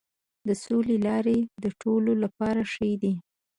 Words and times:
د 0.47 0.49
سولې 0.65 0.97
لارې 1.07 1.39
د 1.63 1.65
ټولو 1.81 2.11
لپاره 2.23 2.61
ښې 2.73 2.91
دي. 3.01 3.13